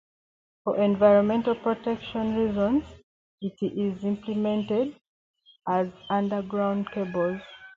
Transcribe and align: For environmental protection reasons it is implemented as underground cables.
For 0.63 0.77
environmental 0.77 1.53
protection 1.53 2.35
reasons 2.35 2.83
it 3.39 3.53
is 3.61 4.03
implemented 4.03 4.99
as 5.69 5.89
underground 6.09 6.89
cables. 6.89 7.39